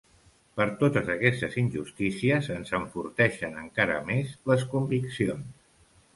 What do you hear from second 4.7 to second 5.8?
conviccions.